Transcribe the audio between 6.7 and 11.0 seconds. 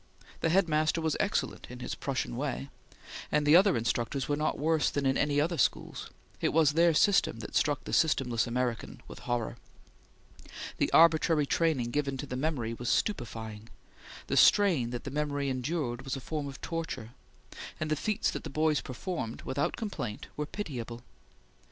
their system that struck the systemless American with horror. The